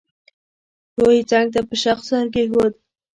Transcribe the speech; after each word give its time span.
ورو 0.97 1.11
يې 1.17 1.23
څنګ 1.31 1.47
ته 1.53 1.59
په 1.67 1.75
شاخ 1.81 1.99
سر 2.07 2.25
کېښود. 2.33 2.73